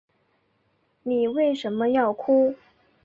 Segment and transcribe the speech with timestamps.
[1.03, 2.55] 妳为什么要哭